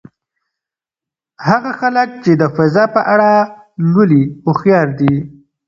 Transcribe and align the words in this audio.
هغه 1.47 1.71
هلک 1.79 2.09
چې 2.23 2.31
د 2.41 2.43
فضا 2.55 2.83
په 2.95 3.01
اړه 3.13 3.31
لولي 3.91 4.23
هوښیار 4.45 4.87
دی. 4.99 5.13